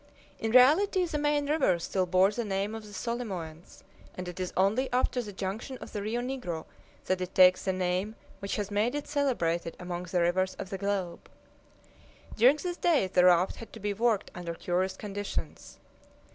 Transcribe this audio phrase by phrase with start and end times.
[0.39, 3.83] In reality the main river still bore the name of the Solimoens,
[4.15, 6.65] and it is only after the junction of the Rio Negro
[7.05, 10.79] that it takes the name which has made it celebrated among the rivers of the
[10.79, 11.29] globe.
[12.35, 15.77] During this day the raft had to be worked under curious conditions.